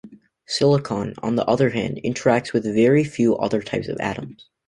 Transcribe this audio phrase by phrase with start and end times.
[0.47, 4.49] Silicon, on the other hand, interacts with very few other types of atoms.